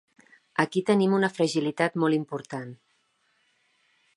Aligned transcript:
Aquí 0.63 0.81
tenim 0.87 1.13
una 1.17 1.29
fragilitat 1.35 1.99
molt 2.05 2.17
important. 2.17 2.73